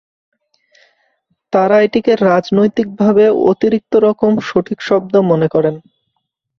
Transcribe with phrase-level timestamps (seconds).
[1.53, 5.75] তারা এটিকে রাজনৈতিকভাবে অতিরিক্ত রকম সঠিক শব্দ মনে করেন।